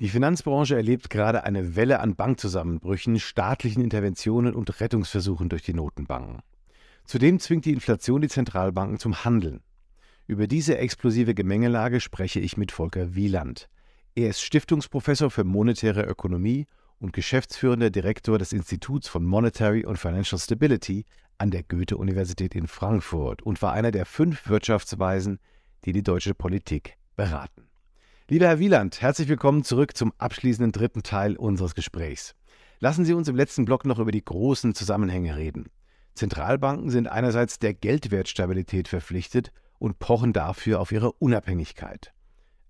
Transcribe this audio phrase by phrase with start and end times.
[0.00, 6.40] Die Finanzbranche erlebt gerade eine Welle an Bankzusammenbrüchen, staatlichen Interventionen und Rettungsversuchen durch die Notenbanken.
[7.04, 9.60] Zudem zwingt die Inflation die Zentralbanken zum Handeln.
[10.28, 13.68] Über diese explosive Gemengelage spreche ich mit Volker Wieland.
[14.14, 16.66] Er ist Stiftungsprofessor für monetäre Ökonomie
[17.00, 21.06] und geschäftsführender Direktor des Instituts von Monetary und Financial Stability
[21.38, 25.40] an der Goethe-Universität in Frankfurt und war einer der fünf Wirtschaftsweisen,
[25.84, 27.67] die die deutsche Politik beraten.
[28.30, 32.34] Lieber Herr Wieland, herzlich willkommen zurück zum abschließenden dritten Teil unseres Gesprächs.
[32.78, 35.70] Lassen Sie uns im letzten Block noch über die großen Zusammenhänge reden.
[36.12, 42.12] Zentralbanken sind einerseits der Geldwertstabilität verpflichtet und pochen dafür auf ihre Unabhängigkeit.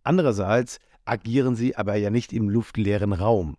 [0.05, 3.56] Andererseits agieren sie aber ja nicht im luftleeren Raum.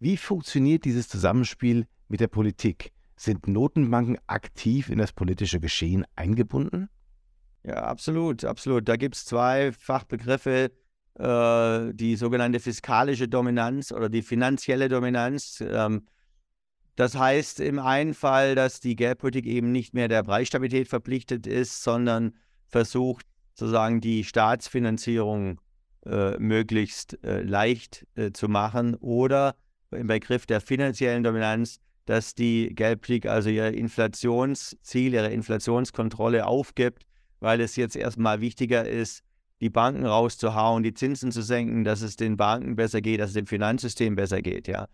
[0.00, 2.92] Wie funktioniert dieses Zusammenspiel mit der Politik?
[3.14, 6.88] Sind Notenbanken aktiv in das politische Geschehen eingebunden?
[7.62, 8.88] Ja, absolut, absolut.
[8.88, 10.72] Da gibt es zwei Fachbegriffe,
[11.18, 15.62] äh, die sogenannte fiskalische Dominanz oder die finanzielle Dominanz.
[15.66, 16.06] Ähm,
[16.96, 21.82] das heißt im einen Fall, dass die Geldpolitik eben nicht mehr der Preisstabilität verpflichtet ist,
[21.82, 22.34] sondern
[22.68, 25.60] versucht, sozusagen die Staatsfinanzierung
[26.06, 29.54] äh, möglichst äh, leicht äh, zu machen oder
[29.90, 37.04] im Begriff der finanziellen Dominanz, dass die Geldpolitik also ihr Inflationsziel, ihre Inflationskontrolle aufgibt,
[37.40, 39.22] weil es jetzt erstmal wichtiger ist,
[39.62, 43.34] die Banken rauszuhauen, die Zinsen zu senken, dass es den Banken besser geht, dass es
[43.34, 44.88] dem Finanzsystem besser geht, ja.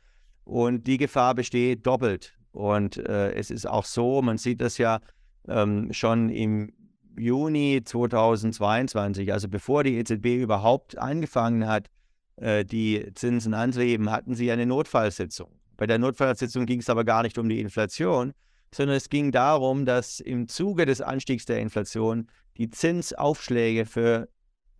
[0.44, 2.34] Und die Gefahr besteht doppelt.
[2.52, 5.00] Und äh, es ist auch so, man sieht das ja
[5.48, 6.70] ähm, schon im
[7.18, 11.88] Juni 2022, also bevor die EZB überhaupt angefangen hat,
[12.36, 15.48] äh, die Zinsen anzuheben, hatten sie eine Notfallsitzung.
[15.78, 18.34] Bei der Notfallsitzung ging es aber gar nicht um die Inflation,
[18.74, 22.28] sondern es ging darum, dass im Zuge des Anstiegs der Inflation
[22.58, 24.28] die Zinsaufschläge für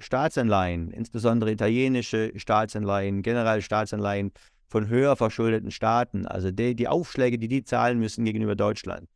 [0.00, 4.32] Staatsanleihen, insbesondere italienische Staatsanleihen, generell Staatsanleihen
[4.68, 9.08] von höher verschuldeten Staaten, also die, die Aufschläge, die die zahlen müssen gegenüber Deutschland,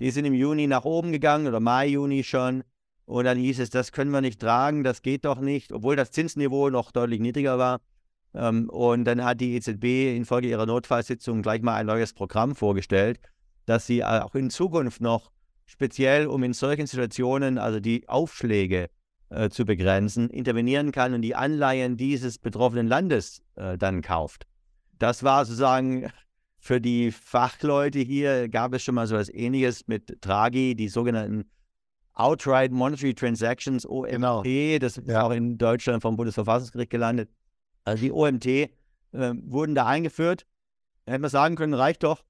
[0.00, 2.64] die sind im Juni nach oben gegangen oder Mai, Juni schon.
[3.04, 6.10] Und dann hieß es, das können wir nicht tragen, das geht doch nicht, obwohl das
[6.10, 7.80] Zinsniveau noch deutlich niedriger war.
[8.34, 13.20] Ähm, und dann hat die EZB infolge ihrer Notfallsitzung gleich mal ein neues Programm vorgestellt,
[13.66, 15.32] dass sie auch in Zukunft noch
[15.66, 18.88] speziell, um in solchen Situationen, also die Aufschläge
[19.30, 24.46] äh, zu begrenzen, intervenieren kann und die Anleihen dieses betroffenen Landes äh, dann kauft.
[24.98, 26.10] Das war sozusagen
[26.58, 31.50] für die Fachleute hier, gab es schon mal so etwas Ähnliches mit Draghi, die sogenannten
[32.12, 34.10] Outright Monetary Transactions, OMT.
[34.10, 34.42] Genau.
[34.78, 35.22] Das ist ja.
[35.22, 37.30] auch in Deutschland vom Bundesverfassungsgericht gelandet.
[37.84, 38.68] Also die OMT äh,
[39.12, 40.44] wurden da eingeführt.
[41.06, 42.24] Hätte man sagen können, reicht doch.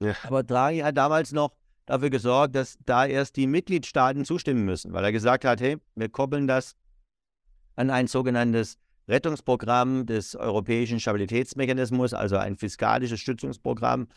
[0.00, 0.14] Ja.
[0.24, 1.52] Aber Draghi hat damals noch
[1.86, 6.08] dafür gesorgt, dass da erst die Mitgliedstaaten zustimmen müssen, weil er gesagt hat, hey, wir
[6.08, 6.76] koppeln das
[7.76, 14.08] an ein sogenanntes Rettungsprogramm des Europäischen Stabilitätsmechanismus, also ein fiskalisches Stützungsprogramm.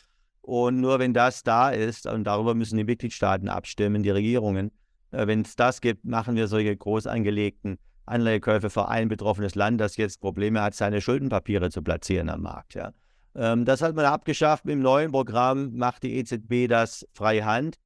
[0.41, 4.71] Und nur wenn das da ist, und darüber müssen die Mitgliedstaaten abstimmen, die Regierungen,
[5.11, 9.79] äh, wenn es das gibt, machen wir solche groß angelegten Anleihekäufe für ein betroffenes Land,
[9.79, 12.73] das jetzt Probleme hat, seine Schuldenpapiere zu platzieren am Markt.
[12.73, 12.91] Ja.
[13.39, 14.65] Ähm, das hat man abgeschafft.
[14.65, 17.77] Mit dem neuen Programm macht die EZB das freie Hand.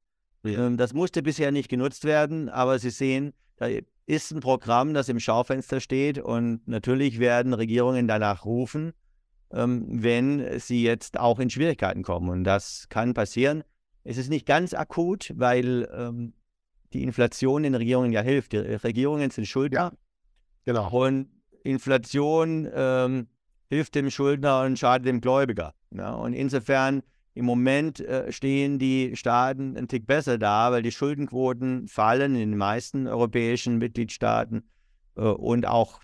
[0.44, 3.68] Ähm, das musste bisher nicht genutzt werden, aber Sie sehen, da
[4.06, 8.92] ist ein Programm, das im Schaufenster steht und natürlich werden Regierungen danach rufen,
[9.52, 12.28] ähm, wenn sie jetzt auch in Schwierigkeiten kommen.
[12.28, 13.62] Und das kann passieren.
[14.02, 16.34] Es ist nicht ganz akut, weil ähm,
[16.92, 18.52] die Inflation den Regierungen ja hilft.
[18.52, 19.78] Die Regierungen sind Schuldner.
[19.78, 19.92] Ja,
[20.64, 20.90] genau.
[20.90, 21.28] Und
[21.62, 23.28] Inflation ähm,
[23.68, 25.74] hilft dem Schuldner und schadet dem Gläubiger.
[25.90, 26.14] Ja?
[26.14, 27.02] Und insofern
[27.34, 32.50] im Moment äh, stehen die Staaten ein Tick besser da, weil die Schuldenquoten fallen in
[32.50, 34.68] den meisten europäischen Mitgliedstaaten
[35.16, 36.00] äh, und auch,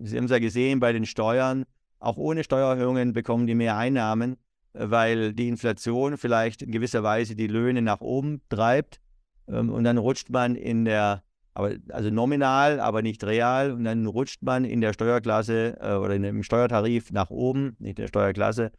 [0.00, 1.64] Sie haben es ja gesehen, bei den Steuern,
[1.98, 4.36] auch ohne Steuererhöhungen bekommen die mehr Einnahmen,
[4.74, 9.00] äh, weil die Inflation vielleicht in gewisser Weise die Löhne nach oben treibt
[9.48, 11.22] ähm, und dann rutscht man in der
[11.58, 13.72] aber also nominal, aber nicht real.
[13.72, 17.98] Und dann rutscht man in der Steuerklasse äh, oder in dem Steuertarif nach oben, nicht
[17.98, 18.70] in der Steuerklasse.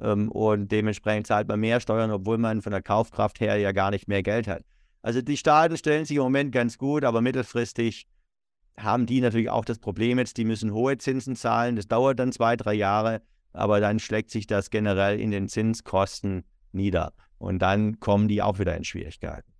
[0.00, 3.92] Ähm, und dementsprechend zahlt man mehr Steuern, obwohl man von der Kaufkraft her ja gar
[3.92, 4.64] nicht mehr Geld hat.
[5.00, 8.08] Also die Staaten stellen sich im Moment ganz gut, aber mittelfristig
[8.76, 11.76] haben die natürlich auch das Problem jetzt, die müssen hohe Zinsen zahlen.
[11.76, 13.22] Das dauert dann zwei, drei Jahre,
[13.52, 16.42] aber dann schlägt sich das generell in den Zinskosten
[16.72, 17.12] nieder.
[17.38, 19.53] Und dann kommen die auch wieder in Schwierigkeiten.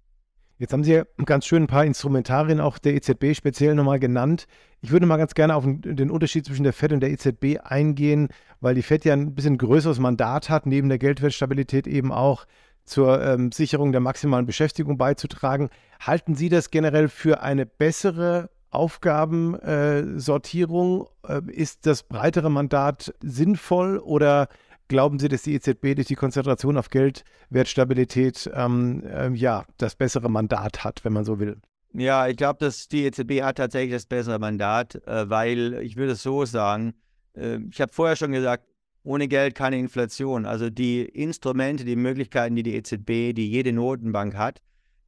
[0.59, 4.47] Jetzt haben Sie ja ganz schön ein paar Instrumentarien auch der EZB speziell nochmal genannt.
[4.83, 8.29] Ich würde mal ganz gerne auf den Unterschied zwischen der FED und der EZB eingehen,
[8.61, 12.47] weil die FED ja ein bisschen größeres Mandat hat, neben der Geldwertstabilität eben auch
[12.85, 15.71] zur ähm, Sicherung der maximalen Beschäftigung beizutragen.
[16.01, 21.09] Halten Sie das generell für eine bessere Aufgabensortierung?
[21.27, 24.47] Äh, äh, ist das breitere Mandat sinnvoll oder
[24.89, 30.31] Glauben Sie, dass die EZB durch die Konzentration auf Geldwertstabilität ähm, äh, ja, das bessere
[30.31, 31.57] Mandat hat, wenn man so will?
[31.95, 36.13] Ja, ich glaube, dass die EZB hat tatsächlich das bessere Mandat, äh, weil ich würde
[36.13, 36.95] es so sagen,
[37.35, 38.67] äh, ich habe vorher schon gesagt,
[39.05, 40.45] ohne Geld keine Inflation.
[40.45, 44.61] Also die Instrumente, die Möglichkeiten, die die EZB, die jede Notenbank hat,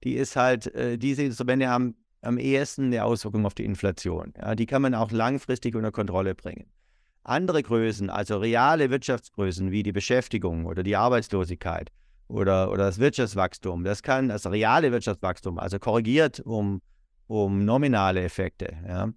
[0.05, 4.33] die ist halt, äh, diese Instrumente haben am ehesten eine Auswirkung auf die Inflation.
[4.39, 6.67] Ja, die kann man auch langfristig unter Kontrolle bringen.
[7.29, 11.91] Andere Größen, also reale Wirtschaftsgrößen wie die Beschäftigung oder die Arbeitslosigkeit
[12.29, 16.81] oder, oder das Wirtschaftswachstum, das kann das reale Wirtschaftswachstum, also korrigiert um,
[17.27, 18.77] um nominale Effekte.
[18.87, 19.11] Ja.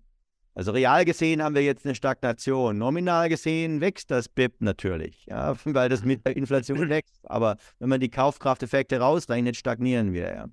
[0.56, 2.78] Also real gesehen haben wir jetzt eine Stagnation.
[2.78, 7.30] Nominal gesehen wächst das BIP natürlich, ja, weil das mit der Inflation wächst.
[7.30, 10.34] Aber wenn man die Kaufkrafteffekte rausrechnet, stagnieren wir.
[10.34, 10.46] Ja.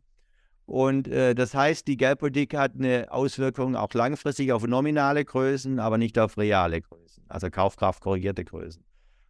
[0.67, 5.97] Und äh, das heißt, die Geldpolitik hat eine Auswirkung auch langfristig auf nominale Größen, aber
[5.97, 8.83] nicht auf reale Größen, also kaufkraftkorrigierte Größen.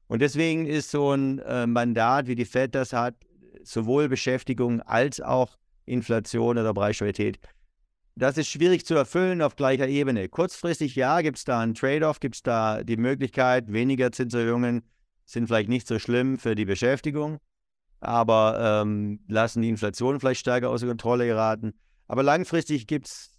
[0.08, 3.14] Und deswegen ist so ein äh, Mandat, wie die Fed das hat,
[3.62, 7.38] sowohl Beschäftigung als auch Inflation oder Preisstabilität,
[8.18, 10.30] das ist schwierig zu erfüllen auf gleicher Ebene.
[10.30, 14.82] Kurzfristig, ja, gibt es da einen Trade-off, gibt es da die Möglichkeit, weniger Zinserhöhungen
[15.26, 17.40] sind vielleicht nicht so schlimm für die Beschäftigung
[18.00, 21.74] aber ähm, lassen die Inflation vielleicht stärker außer Kontrolle geraten.
[22.06, 23.32] Aber langfristig gibt es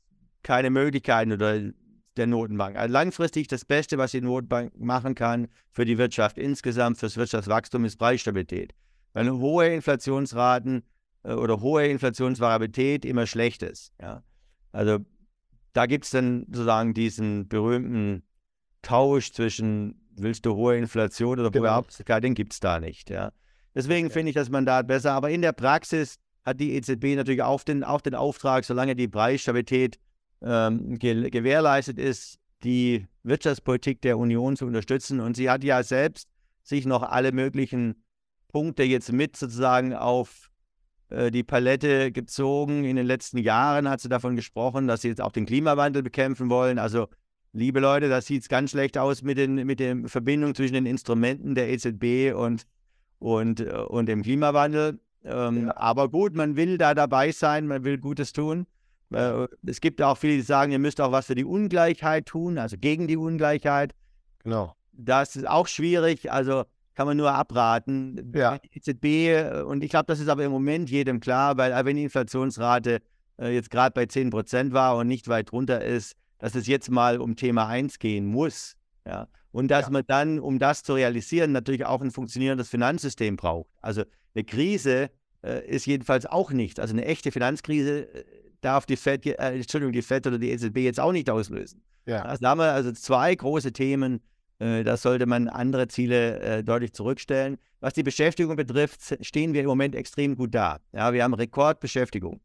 [0.44, 1.62] keine Möglichkeiten oder
[2.18, 2.76] der Notenbank.
[2.76, 7.86] Also langfristig das Beste, was die Notenbank machen kann für die Wirtschaft insgesamt, fürs Wirtschaftswachstum,
[7.86, 8.74] ist Preisstabilität.
[9.14, 10.84] Weil hohe Inflationsraten
[11.24, 13.94] äh, oder hohe Inflationsvariabilität immer schlecht ist.
[14.02, 14.24] Ja?
[14.72, 15.00] Also
[15.74, 18.24] da gibt es dann sozusagen diesen berühmten
[18.82, 21.66] Tausch zwischen willst du hohe Inflation oder genau.
[21.66, 23.10] hohe Arbeitslosigkeit, den gibt es da nicht.
[23.10, 23.32] Ja?
[23.78, 25.12] Deswegen finde ich das Mandat besser.
[25.12, 29.08] Aber in der Praxis hat die EZB natürlich auch den, auch den Auftrag, solange die
[29.08, 30.00] Preisstabilität
[30.42, 35.20] ähm, ge gewährleistet ist, die Wirtschaftspolitik der Union zu unterstützen.
[35.20, 36.28] Und sie hat ja selbst
[36.64, 38.04] sich noch alle möglichen
[38.48, 40.50] Punkte jetzt mit sozusagen auf
[41.10, 42.84] äh, die Palette gezogen.
[42.84, 46.50] In den letzten Jahren hat sie davon gesprochen, dass sie jetzt auch den Klimawandel bekämpfen
[46.50, 46.80] wollen.
[46.80, 47.10] Also,
[47.54, 51.54] liebe Leute, das sieht ganz schlecht aus mit, den, mit der Verbindung zwischen den Instrumenten
[51.54, 52.66] der EZB und
[53.20, 55.00] und, äh, und dem Klimawandel.
[55.24, 55.78] Ähm, ja.
[55.78, 58.66] Aber gut, man will da dabei sein, man will Gutes tun.
[59.12, 62.58] Äh, es gibt auch viele, die sagen, ihr müsst auch was für die Ungleichheit tun,
[62.58, 63.94] also gegen die Ungleichheit.
[64.44, 64.74] Genau.
[64.94, 66.64] Das ist auch schwierig, also
[66.96, 68.32] kann man nur abraten.
[68.34, 68.58] Ja.
[68.58, 71.96] Die EZB, äh, und ich glaube, das ist aber im Moment jedem klar, weil wenn
[71.96, 73.02] die Inflationsrate
[73.40, 76.90] äh, jetzt gerade bei 10 Prozent war und nicht weit drunter ist, dass es jetzt
[76.90, 78.76] mal um Thema 1 gehen muss.
[79.06, 79.28] Ja.
[79.58, 79.92] Und dass ja.
[79.92, 83.72] man dann, um das zu realisieren, natürlich auch ein funktionierendes Finanzsystem braucht.
[83.82, 84.04] Also
[84.36, 85.10] eine Krise
[85.44, 86.80] äh, ist jedenfalls auch nichts.
[86.80, 88.24] Also eine echte Finanzkrise äh,
[88.62, 91.82] darf die FED, äh, Entschuldigung, die FED oder die EZB jetzt auch nicht auslösen.
[92.06, 92.22] Ja.
[92.22, 94.22] Also da haben wir also zwei große Themen.
[94.60, 97.58] Äh, da sollte man andere Ziele äh, deutlich zurückstellen.
[97.80, 100.78] Was die Beschäftigung betrifft, stehen wir im Moment extrem gut da.
[100.94, 102.42] Ja, wir haben Rekordbeschäftigung.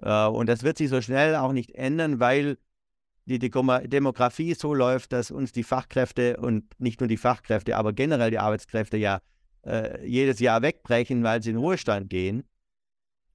[0.00, 2.56] Äh, und das wird sich so schnell auch nicht ändern, weil
[3.26, 8.30] die Demografie so läuft, dass uns die Fachkräfte und nicht nur die Fachkräfte, aber generell
[8.30, 9.20] die Arbeitskräfte ja
[9.64, 12.44] äh, jedes Jahr wegbrechen, weil sie in Ruhestand gehen.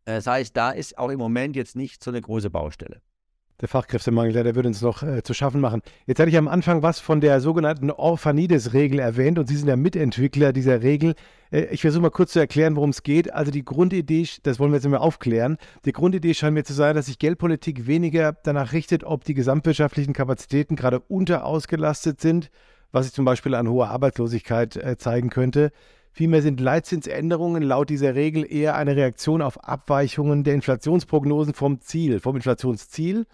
[0.05, 3.01] Das heißt, da ist auch im Moment jetzt nicht so eine große Baustelle
[3.62, 5.82] der Fachkräftemangel, der, der würde uns noch äh, zu schaffen machen.
[6.08, 9.77] Jetzt hatte ich am Anfang was von der sogenannten Orphanides-Regel erwähnt und Sie sind der
[9.77, 11.13] Mitentwickler dieser Regel.
[11.51, 13.32] Äh, ich versuche mal kurz zu erklären, worum es geht.
[13.32, 15.58] Also die Grundidee, das wollen wir jetzt mal aufklären.
[15.86, 20.13] Die Grundidee scheint mir zu sein, dass sich Geldpolitik weniger danach richtet, ob die gesamtwirtschaftlichen
[20.13, 22.50] Kapazitäten gerade unterausgelastet sind,
[22.91, 25.72] was sich zum Beispiel an hoher Arbeitslosigkeit äh, zeigen könnte.
[26.13, 32.20] Vielmehr sind Leitzinsänderungen laut dieser Regel eher eine Reaktion auf Abweichungen der Inflationsprognosen vom Ziel,
[32.20, 33.27] vom Inflationsziel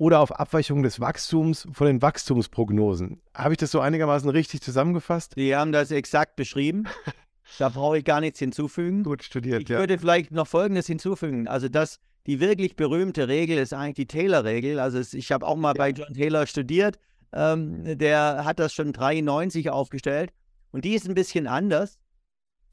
[0.00, 3.20] oder auf Abweichungen des Wachstums von den Wachstumsprognosen.
[3.34, 5.34] Habe ich das so einigermaßen richtig zusammengefasst?
[5.36, 6.84] Sie haben das exakt beschrieben.
[7.58, 9.02] Da brauche ich gar nichts hinzufügen.
[9.02, 9.74] Gut studiert, ich ja.
[9.74, 11.48] Ich würde vielleicht noch Folgendes hinzufügen.
[11.48, 14.78] Also das, die wirklich berühmte Regel ist eigentlich die Taylor-Regel.
[14.78, 15.74] Also ich habe auch mal ja.
[15.74, 17.00] bei John Taylor studiert.
[17.32, 20.30] Ähm, der hat das schon 93 aufgestellt.
[20.70, 21.98] Und die ist ein bisschen anders.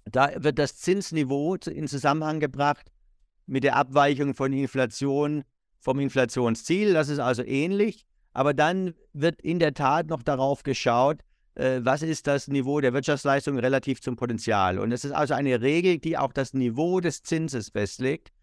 [0.06, 2.92] Da wird das Zinsniveau in Zusammenhang gebracht
[3.48, 5.44] mit der Abweichung von Inflation
[5.88, 6.94] vom Inflationsziel.
[6.94, 8.06] Das ist also ähnlich.
[8.34, 11.22] Aber dann wird in der Tat noch darauf geschaut,
[11.56, 14.80] äh, was ist das Niveau der Wirtschaftsleistung relativ zum Potenzial.
[14.80, 18.34] Und es ist also eine Regel, die auch das Niveau des Zinses festlegt,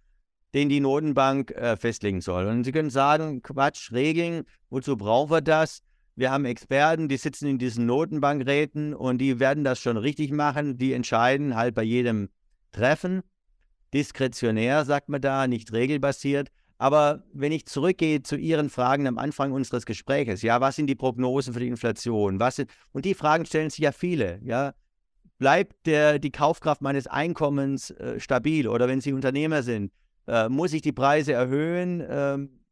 [0.55, 2.47] den die Notenbank äh, festlegen soll.
[2.47, 5.83] Und Sie können sagen, Quatsch, Regeln, wozu brauchen wir das?
[6.17, 10.79] Wir haben Experten, die sitzen in diesen Notenbankräten und die werden das schon richtig machen.
[10.79, 12.31] Die entscheiden halt bei jedem
[12.73, 13.23] Treffen.
[13.93, 16.49] Diskretionär, sagt man da, nicht regelbasiert.
[16.79, 20.95] Aber wenn ich zurückgehe zu Ihren Fragen am Anfang unseres Gesprächs, ja, was sind die
[20.95, 22.41] Prognosen für die Inflation?
[22.41, 24.75] Was sind, und die Fragen stellen sich ja viele, ja.
[25.39, 28.69] Bleibt der, die Kaufkraft meines Einkommens äh, stabil?
[28.69, 29.93] Oder wenn Sie Unternehmer sind,
[30.29, 32.05] äh, muss ich die Preise erhöhen?
[32.09, 32.65] Ähm,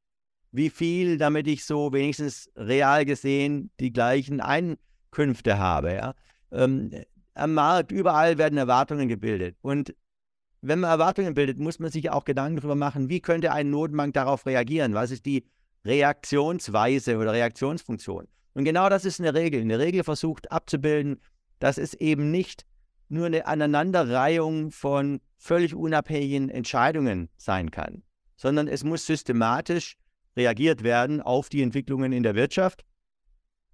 [0.53, 5.95] wie viel, damit ich so wenigstens real gesehen die gleichen Einkünfte habe.
[5.95, 6.15] Ja?
[6.53, 6.91] Ähm,
[7.35, 9.57] am Markt, überall werden Erwartungen gebildet.
[9.63, 9.95] Und
[10.63, 14.15] wenn man Erwartungen bildet, muss man sich auch Gedanken darüber machen, wie könnte ein Notenbank
[14.15, 14.95] darauf reagieren?
[14.95, 15.45] Was ist die
[15.85, 18.29] Reaktionsweise oder Reaktionsfunktion?
[18.55, 19.61] Und genau das ist eine Regel.
[19.61, 21.21] Eine Regel versucht abzubilden,
[21.59, 22.65] dass es eben nicht
[23.09, 28.03] nur eine Aneinanderreihung von völlig unabhängigen Entscheidungen sein kann,
[28.37, 29.97] sondern es muss systematisch
[30.37, 32.85] reagiert werden auf die Entwicklungen in der Wirtschaft.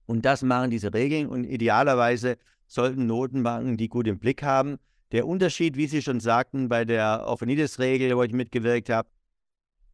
[0.07, 4.79] Und das machen diese Regeln und idealerweise sollten Notenbanken die gut im Blick haben.
[5.13, 9.09] Der Unterschied, wie Sie schon sagten, bei der Offenidis-Regel, wo ich mitgewirkt habe,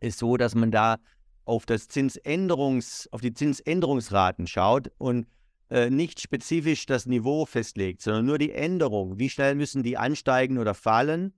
[0.01, 0.99] ist so, dass man da
[1.45, 5.27] auf das Zinsänderungs, auf die Zinsänderungsraten schaut und
[5.71, 9.19] äh, nicht spezifisch das Niveau festlegt, sondern nur die Änderung.
[9.19, 11.33] Wie schnell müssen die ansteigen oder fallen?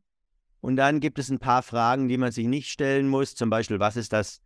[0.61, 3.35] Und dann gibt es ein paar Fragen, die man sich nicht stellen muss.
[3.35, 4.41] Zum Beispiel, was ist das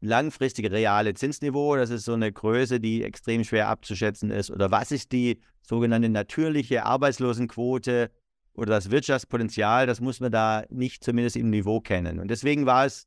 [0.00, 1.76] langfristige reale Zinsniveau.
[1.76, 4.50] Das ist so eine Größe, die extrem schwer abzuschätzen ist.
[4.50, 8.10] Oder was ist die sogenannte natürliche Arbeitslosenquote
[8.58, 9.86] oder das Wirtschaftspotenzial?
[9.86, 12.18] Das muss man da nicht zumindest im Niveau kennen.
[12.18, 13.06] Und deswegen war es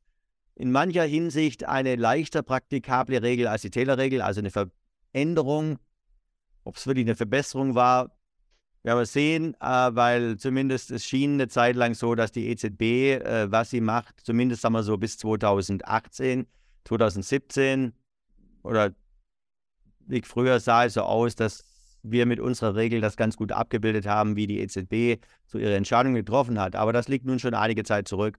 [0.56, 5.78] in mancher Hinsicht eine leichter praktikable Regel als die Taylor-Regel, also eine Veränderung.
[6.64, 8.12] Ob es wirklich eine Verbesserung war,
[8.84, 12.82] werden wir sehen, äh, weil zumindest es schien eine Zeit lang so, dass die EZB,
[12.82, 16.48] äh, was sie macht, zumindest sagen wir so bis 2018,
[16.86, 17.94] 2017
[18.64, 18.94] oder
[20.08, 21.64] wie früher sah es so aus, dass
[22.04, 26.14] wir mit unserer Regel das ganz gut abgebildet haben, wie die EZB so ihre Entscheidung
[26.14, 26.76] getroffen hat.
[26.76, 28.38] Aber das liegt nun schon einige Zeit zurück.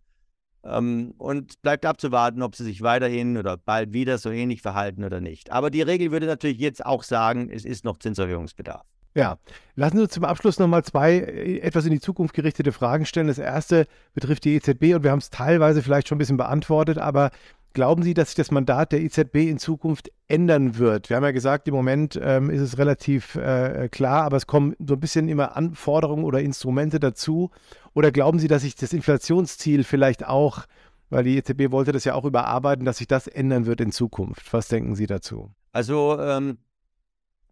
[0.64, 5.20] Ähm, und bleibt abzuwarten, ob sie sich weiterhin oder bald wieder so ähnlich verhalten oder
[5.20, 5.50] nicht.
[5.50, 8.86] Aber die Regel würde natürlich jetzt auch sagen, es ist noch Zinserhöhungsbedarf.
[9.14, 9.38] Ja,
[9.74, 13.26] lassen Sie uns zum Abschluss nochmal zwei äh, etwas in die Zukunft gerichtete Fragen stellen.
[13.26, 16.96] Das erste betrifft die EZB und wir haben es teilweise vielleicht schon ein bisschen beantwortet,
[16.96, 17.30] aber
[17.74, 21.08] Glauben Sie, dass sich das Mandat der EZB in Zukunft ändern wird?
[21.08, 24.76] Wir haben ja gesagt, im Moment ähm, ist es relativ äh, klar, aber es kommen
[24.78, 27.50] so ein bisschen immer Anforderungen oder Instrumente dazu.
[27.94, 30.66] Oder glauben Sie, dass sich das Inflationsziel vielleicht auch,
[31.08, 34.52] weil die EZB wollte das ja auch überarbeiten, dass sich das ändern wird in Zukunft?
[34.52, 35.50] Was denken Sie dazu?
[35.72, 36.58] Also ähm,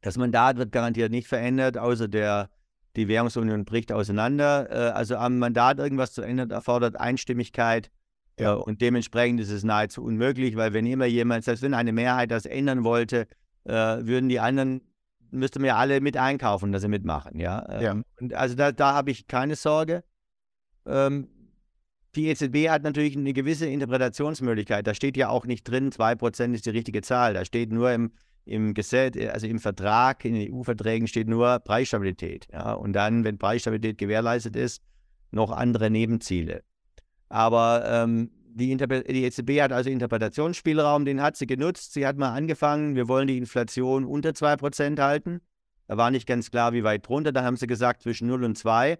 [0.02, 2.50] das Mandat wird garantiert nicht verändert, außer der
[2.96, 4.68] die Währungsunion bricht auseinander.
[4.70, 7.90] Äh, also am Mandat irgendwas zu ändern erfordert Einstimmigkeit
[8.40, 8.54] ja.
[8.54, 12.46] Und dementsprechend ist es nahezu unmöglich, weil wenn immer jemand, selbst wenn eine Mehrheit das
[12.46, 13.26] ändern wollte,
[13.64, 14.82] äh, würden die anderen,
[15.30, 17.38] müssten wir alle mit einkaufen, dass sie mitmachen.
[17.38, 17.66] Ja.
[17.70, 18.02] Ähm, ja.
[18.20, 20.02] Und also da, da habe ich keine Sorge.
[20.86, 21.28] Ähm,
[22.16, 24.86] die EZB hat natürlich eine gewisse Interpretationsmöglichkeit.
[24.86, 27.34] Da steht ja auch nicht drin, 2% ist die richtige Zahl.
[27.34, 28.12] Da steht nur im,
[28.44, 32.48] im Gesetz, also im Vertrag, in den EU-Verträgen steht nur Preisstabilität.
[32.52, 32.72] Ja?
[32.72, 34.82] Und dann, wenn Preisstabilität gewährleistet ist,
[35.30, 36.64] noch andere Nebenziele.
[37.30, 41.92] Aber ähm, die, die, EZB hat also Interpretationsspielraum, den hat sie genutzt.
[41.94, 45.40] Sie hat mal angefangen, wir wollen die Inflation unter 2% halten.
[45.86, 47.32] Da war nicht ganz klar, wie weit drunter.
[47.32, 48.98] Da haben sie gesagt, zwischen 0 und 2.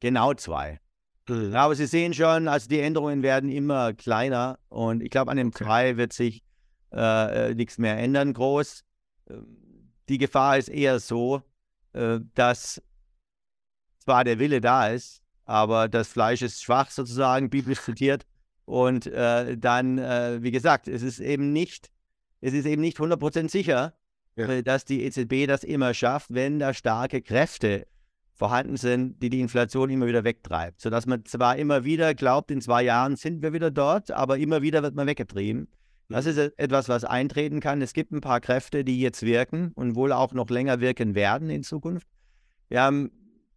[0.00, 0.80] genau 2.
[1.28, 1.54] Mhm.
[1.54, 4.58] Aber Sie sehen schon, also die Änderungen werden immer kleiner.
[4.68, 6.45] Und ich glaube, an dem 2 wird sich
[6.92, 8.84] äh, äh, nichts mehr ändern groß.
[9.30, 11.42] Ähm, die Gefahr ist eher so,
[11.92, 12.82] äh, dass
[13.98, 18.26] zwar der Wille da ist, aber das Fleisch ist schwach sozusagen, biblisch zitiert.
[18.64, 21.90] Und äh, dann, äh, wie gesagt, es ist eben nicht,
[22.40, 23.94] es ist eben nicht 100% sicher,
[24.36, 24.48] ja.
[24.48, 27.86] Äh, dass die EZB das immer schafft, wenn da starke Kräfte
[28.34, 30.80] vorhanden sind, die die Inflation immer wieder wegtreibt.
[30.80, 34.60] Sodass man zwar immer wieder glaubt, in zwei Jahren sind wir wieder dort, aber immer
[34.62, 35.68] wieder wird man weggetrieben.
[36.08, 37.82] Das ist etwas, was eintreten kann.
[37.82, 41.50] Es gibt ein paar Kräfte, die jetzt wirken und wohl auch noch länger wirken werden
[41.50, 42.06] in Zukunft.
[42.68, 43.10] Wir haben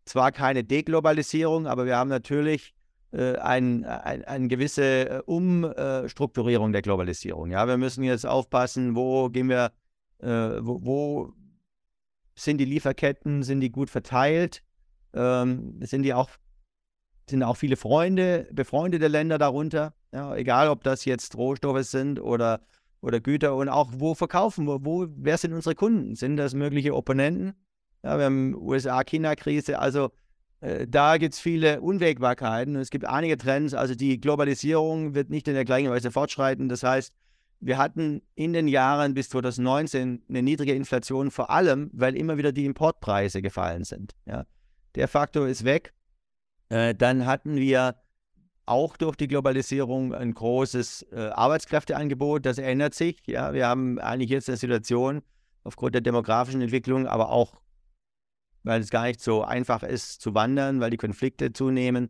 [0.05, 2.73] zwar keine Deglobalisierung, aber wir haben natürlich
[3.11, 7.51] äh, ein, ein, eine gewisse äh, Umstrukturierung der Globalisierung.
[7.51, 9.71] Ja, wir müssen jetzt aufpassen, wo gehen wir,
[10.19, 10.27] äh,
[10.61, 11.33] wo, wo,
[12.35, 14.63] sind die Lieferketten, sind die gut verteilt,
[15.13, 16.29] ähm, sind die auch
[17.29, 19.93] sind auch viele Freunde, befreundete Länder darunter.
[20.11, 22.61] Ja, egal, ob das jetzt Rohstoffe sind oder,
[23.01, 26.15] oder Güter und auch wo verkaufen wir, wo, wer sind unsere Kunden?
[26.15, 27.53] Sind das mögliche Opponenten?
[28.03, 30.09] Ja, wir haben USA-China-Krise, also
[30.61, 32.75] äh, da gibt es viele Unwägbarkeiten.
[32.75, 33.73] Es gibt einige Trends.
[33.73, 36.69] Also die Globalisierung wird nicht in der gleichen Weise fortschreiten.
[36.69, 37.13] Das heißt,
[37.61, 42.51] wir hatten in den Jahren bis 2019 eine niedrige Inflation, vor allem, weil immer wieder
[42.51, 44.15] die Importpreise gefallen sind.
[44.25, 44.45] Ja.
[44.95, 45.93] Der Faktor ist weg.
[46.69, 47.95] Äh, dann hatten wir
[48.65, 52.45] auch durch die Globalisierung ein großes äh, Arbeitskräfteangebot.
[52.45, 53.25] Das ändert sich.
[53.25, 53.53] Ja.
[53.53, 55.21] Wir haben eigentlich jetzt eine Situation
[55.63, 57.59] aufgrund der demografischen Entwicklung, aber auch
[58.63, 62.09] weil es gar nicht so einfach ist zu wandern, weil die Konflikte zunehmen.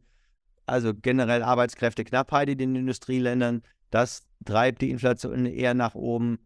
[0.66, 6.40] Also generell Arbeitskräfteknappheit in den Industrieländern, das treibt die Inflation eher nach oben.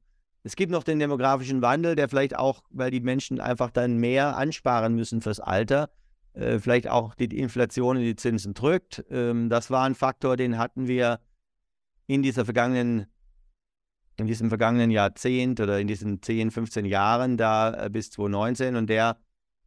[0.44, 4.38] Es gibt noch den demografischen Wandel, der vielleicht auch, weil die Menschen einfach dann mehr
[4.38, 5.90] ansparen müssen fürs Alter,
[6.34, 9.04] äh, vielleicht auch die Inflation in die Zinsen drückt.
[9.10, 11.20] Ähm, das war ein Faktor, den hatten wir
[12.08, 13.06] in dieser vergangenen,
[14.18, 18.90] in diesem vergangenen Jahrzehnt oder in diesen 10, 15 Jahren da äh, bis 2019 und
[18.90, 19.18] der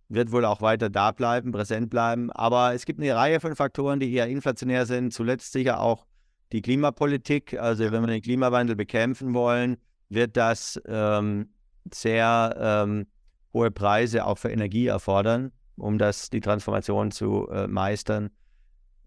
[0.08, 2.30] wird wohl auch weiter da bleiben, präsent bleiben.
[2.30, 5.12] Aber es gibt eine Reihe von Faktoren, die eher inflationär sind.
[5.12, 6.06] Zuletzt sicher auch
[6.52, 7.58] die Klimapolitik.
[7.58, 9.76] Also wenn wir den Klimawandel bekämpfen wollen,
[10.08, 11.50] wird das ähm,
[11.92, 13.06] sehr ähm,
[13.52, 18.30] hohe Preise auch für Energie erfordern, um das, die Transformation zu äh, meistern.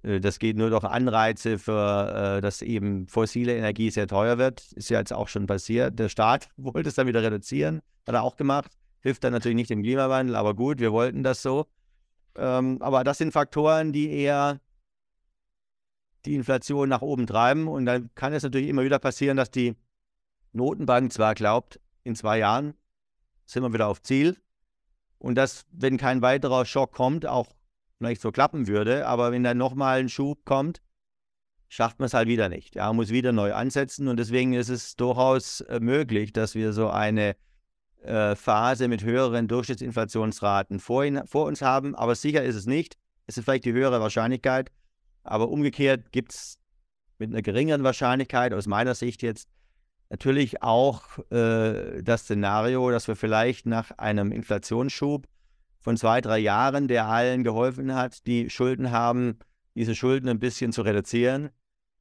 [0.03, 4.71] Äh, das geht nur durch Anreize für, äh, dass eben fossile Energie sehr teuer wird.
[4.73, 5.99] Ist ja jetzt auch schon passiert.
[5.99, 8.71] Der Staat wollte es dann wieder reduzieren, hat er auch gemacht.
[9.01, 11.67] Hilft dann natürlich nicht dem Klimawandel, aber gut, wir wollten das so.
[12.35, 14.59] Ähm, aber das sind Faktoren, die eher
[16.25, 17.67] die Inflation nach oben treiben.
[17.67, 19.75] Und dann kann es natürlich immer wieder passieren, dass die
[20.51, 22.73] Notenbank zwar glaubt, in zwei Jahren
[23.45, 24.37] sind wir wieder auf Ziel.
[25.19, 27.47] Und dass, wenn kein weiterer Schock kommt, auch
[27.97, 29.05] vielleicht so klappen würde.
[29.05, 30.81] Aber wenn dann nochmal ein Schub kommt,
[31.67, 32.75] schafft man es halt wieder nicht.
[32.75, 34.07] Ja, man muss wieder neu ansetzen.
[34.07, 37.35] Und deswegen ist es durchaus äh, möglich, dass wir so eine
[38.01, 41.95] äh, Phase mit höheren Durchschnittsinflationsraten vor, vor, uns haben.
[41.95, 42.97] Aber sicher ist es nicht.
[43.27, 44.71] Es ist vielleicht die höhere Wahrscheinlichkeit.
[45.23, 46.57] Aber umgekehrt gibt es
[47.17, 49.49] mit einer geringeren Wahrscheinlichkeit aus meiner Sicht jetzt
[50.09, 55.27] natürlich auch äh, das Szenario, dass wir vielleicht nach einem Inflationsschub
[55.81, 59.39] von zwei, drei Jahren, der allen geholfen hat, die Schulden haben,
[59.75, 61.49] diese Schulden ein bisschen zu reduzieren,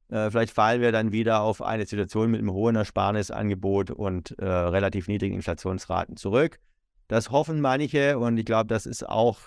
[0.09, 4.45] äh, vielleicht fallen wir dann wieder auf eine Situation mit einem hohen Ersparnisangebot und äh,
[4.45, 6.59] relativ niedrigen Inflationsraten zurück.
[7.07, 9.39] Das hoffen manche und ich glaube, das ist auch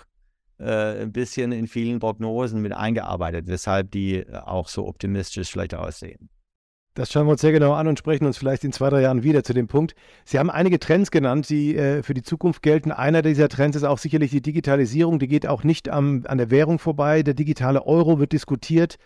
[0.59, 5.75] äh, ein bisschen in vielen Prognosen mit eingearbeitet, weshalb die äh, auch so optimistisch vielleicht
[5.75, 6.29] aussehen.
[6.95, 9.23] Das schauen wir uns sehr genau an und sprechen uns vielleicht in zwei, drei Jahren
[9.23, 9.95] wieder zu dem Punkt.
[10.25, 12.91] Sie haben einige Trends genannt, die äh, für die Zukunft gelten.
[12.91, 15.17] Einer dieser Trends ist auch sicherlich die Digitalisierung.
[15.17, 17.23] Die geht auch nicht am, an der Währung vorbei.
[17.23, 18.97] Der digitale Euro wird diskutiert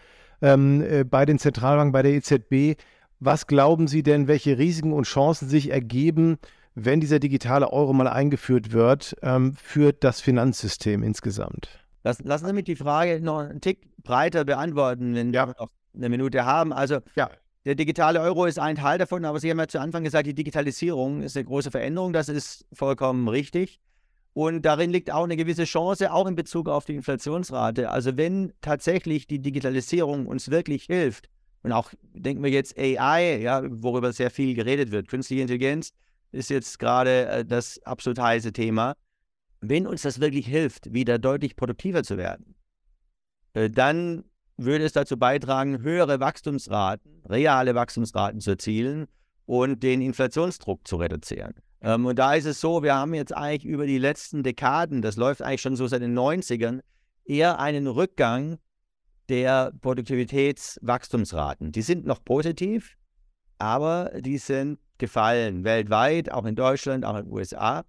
[0.41, 2.77] ähm, äh, bei den Zentralbanken, bei der EZB.
[3.21, 6.39] Was glauben Sie denn, welche Risiken und Chancen sich ergeben,
[6.75, 11.69] wenn dieser digitale Euro mal eingeführt wird, ähm, für das Finanzsystem insgesamt?
[12.03, 15.47] Lass, lassen Sie mich die Frage noch einen Tick breiter beantworten, wenn ja.
[15.47, 16.73] wir noch eine Minute haben.
[16.73, 17.29] Also ja.
[17.67, 20.33] Der digitale Euro ist ein Teil davon, aber Sie haben ja zu Anfang gesagt, die
[20.33, 22.13] Digitalisierung ist eine große Veränderung.
[22.13, 23.81] Das ist vollkommen richtig.
[24.31, 27.89] Und darin liegt auch eine gewisse Chance, auch in Bezug auf die Inflationsrate.
[27.89, 31.27] Also wenn tatsächlich die Digitalisierung uns wirklich hilft,
[31.61, 35.91] und auch denken wir jetzt AI, ja, worüber sehr viel geredet wird, künstliche Intelligenz
[36.31, 38.95] ist jetzt gerade äh, das absolut heiße Thema.
[39.59, 42.55] Wenn uns das wirklich hilft, wieder deutlich produktiver zu werden,
[43.55, 44.23] äh, dann
[44.57, 49.07] würde es dazu beitragen, höhere Wachstumsraten, reale Wachstumsraten zu erzielen
[49.45, 51.53] und den Inflationsdruck zu reduzieren.
[51.81, 55.15] Ähm, und da ist es so, wir haben jetzt eigentlich über die letzten Dekaden, das
[55.15, 56.81] läuft eigentlich schon so seit den 90ern,
[57.23, 58.57] eher einen Rückgang
[59.29, 61.71] der Produktivitätswachstumsraten.
[61.71, 62.97] Die sind noch positiv,
[63.57, 67.83] aber die sind gefallen weltweit, auch in Deutschland, auch in den USA.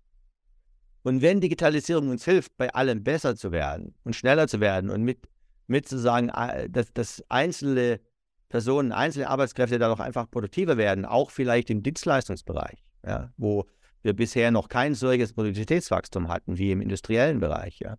[1.02, 5.02] Und wenn Digitalisierung uns hilft, bei allem besser zu werden und schneller zu werden und
[5.02, 5.20] mit,
[5.68, 8.00] mit zu sagen, äh, dass, dass einzelne
[8.48, 13.66] Personen, einzelne Arbeitskräfte dadurch einfach produktiver werden, auch vielleicht im Dienstleistungsbereich, ja, wo
[14.02, 17.96] wir bisher noch kein solches Produktivitätswachstum hatten wie im industriellen Bereich, ja,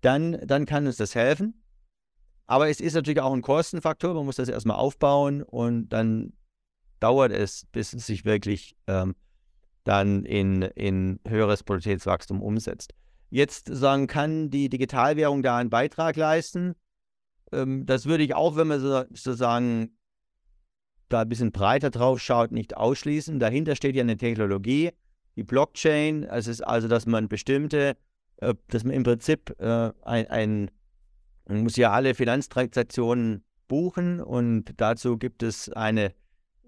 [0.00, 1.62] dann, dann kann uns das helfen.
[2.46, 4.14] Aber es ist natürlich auch ein Kostenfaktor.
[4.14, 6.32] Man muss das erstmal aufbauen und dann
[7.00, 9.14] dauert es, bis es sich wirklich ähm,
[9.84, 12.94] dann in, in höheres Produktivitätswachstum umsetzt.
[13.30, 16.74] Jetzt sagen, kann die Digitalwährung da einen Beitrag leisten?
[17.52, 19.96] Ähm, das würde ich auch, wenn man so, sozusagen
[21.08, 23.38] da ein bisschen breiter drauf schaut, nicht ausschließen.
[23.38, 24.90] Dahinter steht ja eine Technologie,
[25.36, 26.24] die Blockchain.
[26.24, 27.96] Es ist also, dass man bestimmte,
[28.38, 30.70] äh, dass man im Prinzip äh, ein, ein
[31.46, 36.14] Man muss ja alle Finanztransaktionen buchen und dazu gibt es eine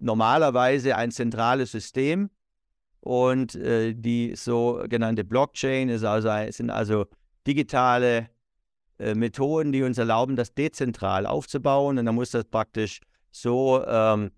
[0.01, 2.31] normalerweise ein zentrales System
[3.01, 7.07] und äh, die sogenannte Blockchain ist also, sind also
[7.47, 8.31] digitale
[8.99, 14.31] äh, Methoden, die uns erlauben, das dezentral aufzubauen und dann muss das praktisch so ähm,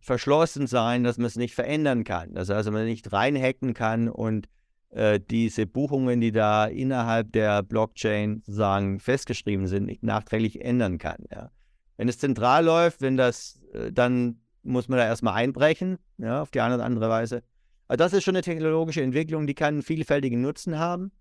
[0.00, 2.34] verschlossen sein, dass man es nicht verändern kann.
[2.34, 4.48] Dass also man nicht reinhacken kann und
[4.90, 11.24] äh, diese Buchungen, die da innerhalb der Blockchain sozusagen festgeschrieben sind, nicht nachträglich ändern kann.
[11.30, 11.50] Ja.
[11.96, 16.50] Wenn es zentral läuft, wenn das, äh, dann muss man da erstmal einbrechen, ja, auf
[16.50, 17.42] die eine oder andere Weise.
[17.88, 21.12] Aber das ist schon eine technologische Entwicklung, die kann einen vielfältigen Nutzen haben.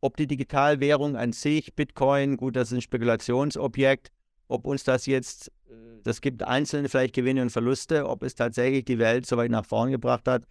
[0.00, 4.10] Ob die Digitalwährung an sich, Bitcoin, gut, das ist ein Spekulationsobjekt,
[4.48, 8.84] ob uns das jetzt, äh, das gibt einzelne vielleicht Gewinne und Verluste, ob es tatsächlich
[8.84, 10.44] die Welt so weit nach vorn gebracht hat,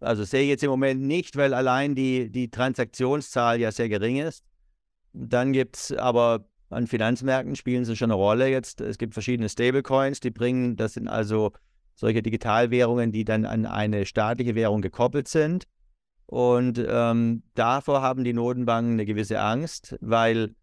[0.00, 4.18] also sehe ich jetzt im Moment nicht, weil allein die, die Transaktionszahl ja sehr gering
[4.18, 4.44] ist.
[5.12, 8.80] Dann gibt es aber an Finanzmärkten spielen sie schon eine Rolle jetzt.
[8.80, 11.52] Es gibt verschiedene Stablecoins, die bringen, das sind also
[11.94, 15.64] solche Digitalwährungen, die dann an eine staatliche Währung gekoppelt sind.
[16.26, 20.54] Und ähm, davor haben die Notenbanken eine gewisse Angst, weil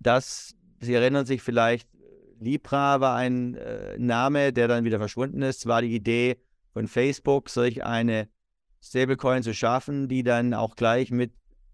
[0.00, 1.88] das, Sie erinnern sich vielleicht,
[2.40, 5.66] Libra war ein äh, Name, der dann wieder verschwunden ist.
[5.66, 6.36] War die Idee
[6.72, 8.28] von Facebook, solch eine
[8.82, 11.32] Stablecoin zu schaffen, die dann auch gleich mit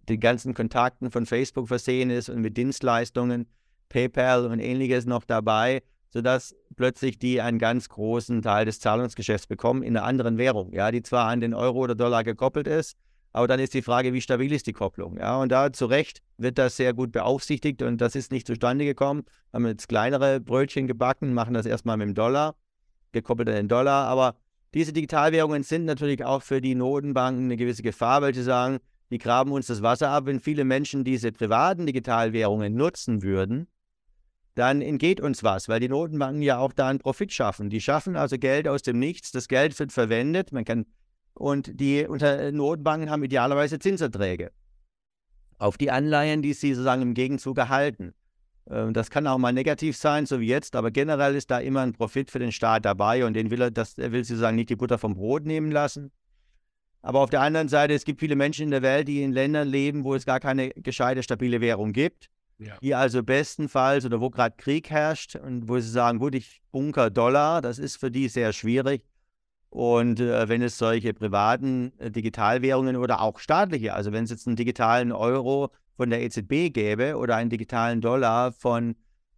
[0.09, 3.47] den ganzen Kontakten von Facebook versehen ist und mit Dienstleistungen,
[3.89, 9.83] PayPal und ähnliches noch dabei, sodass plötzlich die einen ganz großen Teil des Zahlungsgeschäfts bekommen
[9.83, 12.97] in einer anderen Währung, ja, die zwar an den Euro oder Dollar gekoppelt ist,
[13.33, 15.17] aber dann ist die Frage, wie stabil ist die Kopplung?
[15.17, 18.85] Ja, und da zu Recht wird das sehr gut beaufsichtigt und das ist nicht zustande
[18.85, 19.25] gekommen.
[19.53, 22.57] Haben jetzt kleinere Brötchen gebacken, machen das erstmal mit dem Dollar,
[23.13, 24.37] gekoppelt an den Dollar, aber
[24.75, 28.79] diese Digitalwährungen sind natürlich auch für die Notenbanken eine gewisse Gefahr, weil sie sagen,
[29.11, 30.27] die graben uns das Wasser ab.
[30.27, 33.67] Wenn viele Menschen diese privaten Digitalwährungen nutzen würden,
[34.55, 37.71] dann entgeht uns was, weil die Notenbanken ja auch da einen Profit schaffen.
[37.71, 40.87] Die schaffen also Geld aus dem Nichts, das Geld wird verwendet, man kann
[41.35, 44.51] und die unter Notenbanken haben idealerweise Zinserträge
[45.59, 48.15] auf die Anleihen, die sie sozusagen im Gegenzug erhalten.
[48.69, 51.81] Ähm, das kann auch mal negativ sein, so wie jetzt, aber generell ist da immer
[51.81, 54.71] ein Profit für den Staat dabei und den will er, das, er will sozusagen nicht
[54.71, 56.11] die Butter vom Brot nehmen lassen.
[57.03, 59.69] Aber auf der anderen Seite, es gibt viele Menschen in der Welt, die in Ländern
[59.69, 62.29] leben, wo es gar keine gescheite, stabile Währung gibt.
[62.61, 62.77] Ja.
[62.83, 67.09] Die also bestenfalls oder wo gerade Krieg herrscht und wo sie sagen, gut, ich bunker
[67.09, 69.07] Dollar, das ist für die sehr schwierig.
[69.71, 74.47] Und äh, wenn es solche privaten äh, Digitalwährungen oder auch staatliche, also wenn es jetzt
[74.47, 78.97] einen digitalen Euro von der EZB gäbe oder einen digitalen Dollar von,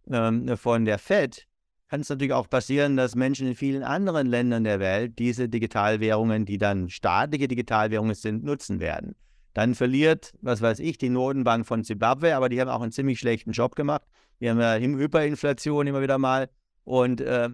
[0.09, 1.47] ähm, von der Fed,
[1.87, 6.45] kann es natürlich auch passieren, dass Menschen in vielen anderen Ländern der Welt diese Digitalwährungen,
[6.45, 9.15] die dann staatliche Digitalwährungen sind, nutzen werden.
[9.53, 13.19] Dann verliert, was weiß ich, die Notenbank von Zimbabwe, aber die haben auch einen ziemlich
[13.19, 14.03] schlechten Job gemacht.
[14.39, 16.49] Wir haben ja Hyperinflation immer wieder mal.
[16.83, 17.49] Und, äh,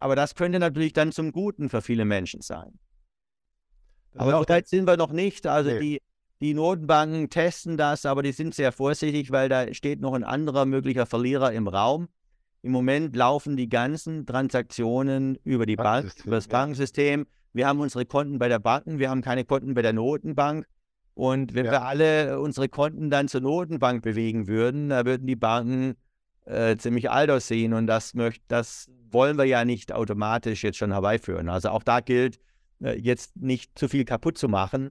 [0.00, 2.78] aber das könnte natürlich dann zum Guten für viele Menschen sein.
[4.14, 5.46] aber auch da sind wir noch nicht.
[5.46, 5.78] Also nee.
[5.78, 6.02] die,
[6.40, 10.66] die Notenbanken testen das, aber die sind sehr vorsichtig, weil da steht noch ein anderer
[10.66, 12.08] möglicher Verlierer im Raum.
[12.62, 17.26] Im Moment laufen die ganzen Transaktionen über die Bank, über das Bankensystem.
[17.52, 20.66] Wir haben unsere Konten bei der Bank, wir haben keine Konten bei der Notenbank.
[21.16, 21.72] Und wenn ja.
[21.72, 25.96] wir alle unsere Konten dann zur Notenbank bewegen würden, da würden die Banken
[26.44, 27.72] äh, ziemlich alt aussehen.
[27.72, 31.48] Und das, möcht, das wollen wir ja nicht automatisch jetzt schon herbeiführen.
[31.48, 32.38] Also auch da gilt,
[32.80, 34.90] äh, jetzt nicht zu viel kaputt zu machen,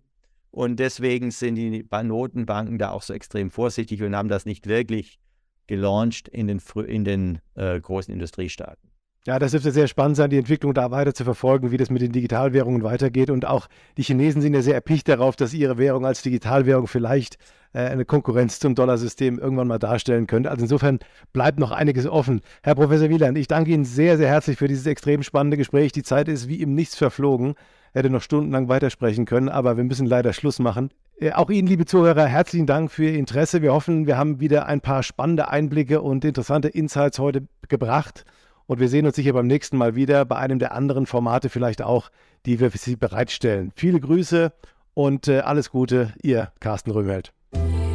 [0.56, 5.20] und deswegen sind die Notenbanken da auch so extrem vorsichtig und haben das nicht wirklich
[5.68, 8.90] gelauncht in den, in den äh, großen Industriestaaten.
[9.28, 12.02] Ja, das dürfte sehr spannend sein, die Entwicklung da weiter zu verfolgen, wie das mit
[12.02, 13.32] den Digitalwährungen weitergeht.
[13.32, 17.38] Und auch die Chinesen sind ja sehr erpicht darauf, dass ihre Währung als Digitalwährung vielleicht
[17.74, 20.52] äh, eine Konkurrenz zum Dollarsystem irgendwann mal darstellen könnte.
[20.52, 21.00] Also insofern
[21.34, 22.42] bleibt noch einiges offen.
[22.62, 25.92] Herr Professor Wieland, ich danke Ihnen sehr, sehr herzlich für dieses extrem spannende Gespräch.
[25.92, 27.56] Die Zeit ist wie im Nichts verflogen
[27.96, 30.92] hätte noch stundenlang weitersprechen können, aber wir müssen leider Schluss machen.
[31.18, 33.62] Äh, auch Ihnen, liebe Zuhörer, herzlichen Dank für Ihr Interesse.
[33.62, 38.26] Wir hoffen, wir haben wieder ein paar spannende Einblicke und interessante Insights heute gebracht.
[38.67, 41.82] Und wir sehen uns sicher beim nächsten Mal wieder bei einem der anderen Formate vielleicht
[41.82, 42.10] auch,
[42.45, 43.71] die wir für Sie bereitstellen.
[43.75, 44.51] Viele Grüße
[44.93, 47.32] und äh, alles Gute, Ihr Carsten Röhmheld.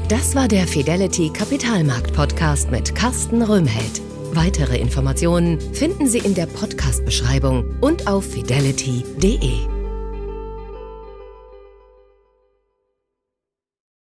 [0.09, 4.03] Das war der Fidelity Kapitalmarkt Podcast mit Carsten Röhmheld.
[4.33, 9.59] Weitere Informationen finden Sie in der Podcast-Beschreibung und auf fidelity.de.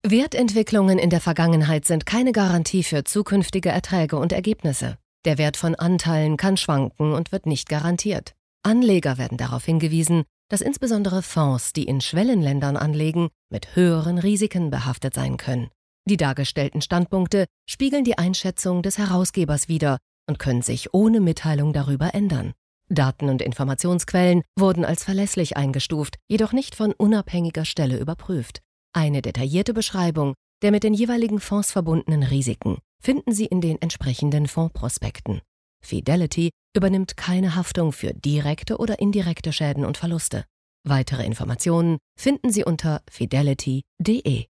[0.06, 4.98] Wertentwicklungen in der Vergangenheit sind keine Garantie für zukünftige Erträge und Ergebnisse.
[5.26, 8.36] Der Wert von Anteilen kann schwanken und wird nicht garantiert.
[8.64, 15.14] Anleger werden darauf hingewiesen, dass insbesondere Fonds, die in Schwellenländern anlegen, mit höheren Risiken behaftet
[15.14, 15.70] sein können.
[16.06, 22.14] Die dargestellten Standpunkte spiegeln die Einschätzung des Herausgebers wider und können sich ohne Mitteilung darüber
[22.14, 22.54] ändern.
[22.88, 28.62] Daten und Informationsquellen wurden als verlässlich eingestuft, jedoch nicht von unabhängiger Stelle überprüft.
[28.94, 34.48] Eine detaillierte Beschreibung der mit den jeweiligen Fonds verbundenen Risiken finden Sie in den entsprechenden
[34.48, 35.42] Fondsprospekten.
[35.82, 40.46] Fidelity übernimmt keine Haftung für direkte oder indirekte Schäden und Verluste.
[40.86, 44.46] Weitere Informationen finden Sie unter fidelity.de.